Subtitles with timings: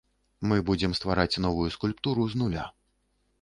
[0.51, 2.65] Мы будзем ствараць новую скульптуру з нуля.